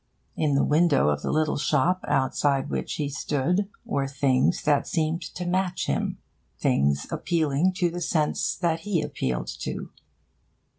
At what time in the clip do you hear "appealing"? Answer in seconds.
7.11-7.71